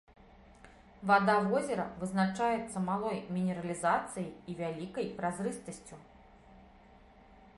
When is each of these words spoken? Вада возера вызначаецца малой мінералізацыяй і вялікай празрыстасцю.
Вада 1.09 1.33
возера 1.51 1.83
вызначаецца 2.01 2.77
малой 2.87 3.19
мінералізацыяй 3.37 4.31
і 4.53 4.57
вялікай 4.61 5.07
празрыстасцю. 5.19 5.95